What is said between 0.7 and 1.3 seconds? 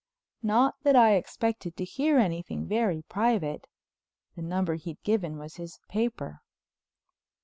that I